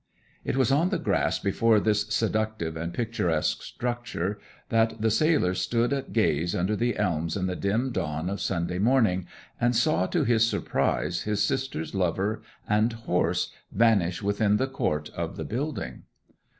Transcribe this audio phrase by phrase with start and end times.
[0.43, 4.39] It was on the grass before this seductive and picturesque structure
[4.69, 8.79] that the sailor stood at gaze under the elms in the dim dawn of Sunday
[8.79, 9.27] morning,
[9.59, 15.37] and saw to his surprise his sister's lover and horse vanish within the court of
[15.37, 16.01] the building.